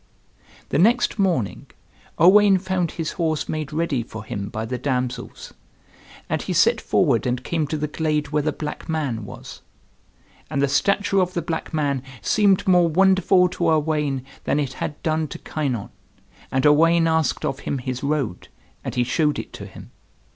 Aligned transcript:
The 0.69 0.79
next 0.79 1.19
morning 1.19 1.67
Owain 2.17 2.57
found 2.57 2.93
his 2.93 3.11
horse 3.11 3.47
made 3.47 3.71
ready 3.71 4.01
for 4.01 4.23
him 4.23 4.49
by 4.49 4.65
the 4.65 4.79
damsels, 4.79 5.53
and 6.27 6.41
he 6.41 6.53
set 6.53 6.81
forward 6.81 7.27
and 7.27 7.43
came 7.43 7.67
to 7.67 7.77
the 7.77 7.85
glade 7.85 8.29
where 8.29 8.41
the 8.41 8.51
black 8.51 8.89
man 8.89 9.25
was. 9.25 9.61
And 10.49 10.59
the 10.59 10.67
stature 10.67 11.19
of 11.21 11.35
the 11.35 11.43
black 11.43 11.71
man 11.71 12.01
seemed 12.19 12.67
more 12.67 12.87
wonderful 12.89 13.47
to 13.49 13.69
Owain 13.69 14.25
than 14.45 14.59
it 14.59 14.73
had 14.81 14.99
done 15.03 15.27
to 15.27 15.37
Kynon; 15.37 15.91
and 16.51 16.65
Owain 16.65 17.05
asked 17.07 17.45
of 17.45 17.59
him 17.59 17.77
his 17.77 18.01
road, 18.03 18.47
and 18.83 18.95
he 18.95 19.03
showed 19.03 19.37
it 19.37 19.53
to 19.53 19.67
him. 19.67 19.91